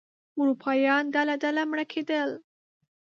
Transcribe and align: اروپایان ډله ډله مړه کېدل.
اروپایان 0.39 1.03
ډله 1.15 1.35
ډله 1.43 1.63
مړه 1.71 1.85
کېدل. 1.93 2.29